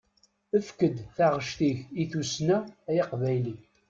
[0.57, 2.57] Efk-d taɣect-ik i tussna,
[2.89, 3.55] ay aqbayli.